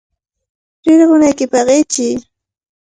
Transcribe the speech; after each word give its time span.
¡Rirqunaykipaq 0.85 1.67
ichiy! 1.79 2.15